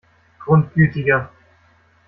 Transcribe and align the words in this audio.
Grundgütiger! 0.39 1.29